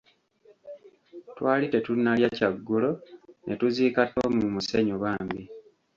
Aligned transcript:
Twali 1.35 1.65
tetunnalya 1.73 2.29
kyaggulo 2.37 2.91
ne 3.45 3.53
tuziika 3.59 4.01
Tom 4.13 4.31
mu 4.41 4.47
musenyu, 4.55 4.95
bambi! 5.03 5.43